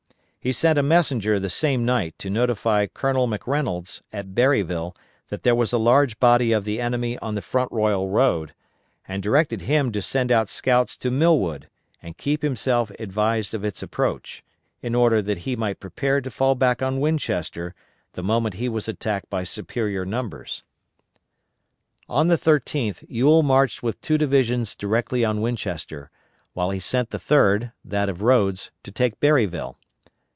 [0.43, 4.97] He sent a messenger the same night to notify Colonel McReynolds, at Berryville,
[5.29, 8.55] that there was a large body of the enemy on the Front Royal road,
[9.07, 11.69] and directed him to send out scouts to Millwood,
[12.01, 14.43] and keep himself advised of its approach,
[14.81, 17.75] in order that he might prepare to fall back on Winchester
[18.13, 20.63] the moment he was attacked by superior numbers.
[22.09, 26.09] On the 13th Ewell marched with two divisions directly on Winchester,
[26.53, 29.77] while he sent the third that of Rodes to take Berryville.